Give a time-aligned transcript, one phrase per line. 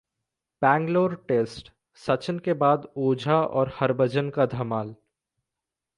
[0.61, 1.71] Bangalore test:
[1.99, 4.95] Sachin के बाद ओझा और हरभजन का धमाल